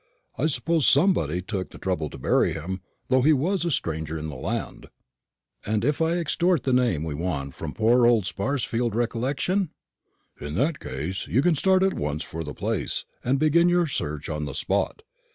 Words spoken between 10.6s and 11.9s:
case you can start